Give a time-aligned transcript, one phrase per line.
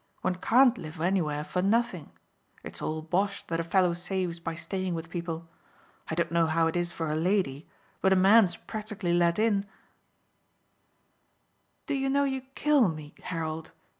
[0.21, 2.09] One can't live anywhere for nothing
[2.63, 5.47] it's all bosh that a fellow saves by staying with people.
[6.09, 7.67] I don't know how it is for a lady,
[8.01, 9.63] but a man's practically let in"
[11.85, 13.73] "Do you know you kill me, Harold?"